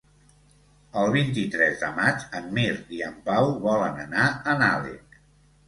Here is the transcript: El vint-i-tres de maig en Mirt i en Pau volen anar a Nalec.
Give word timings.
El 1.01 1.13
vint-i-tres 1.15 1.83
de 1.83 1.91
maig 1.99 2.25
en 2.41 2.49
Mirt 2.59 2.91
i 2.97 3.03
en 3.11 3.21
Pau 3.29 3.55
volen 3.69 4.03
anar 4.09 4.27
a 4.55 4.59
Nalec. 4.67 5.23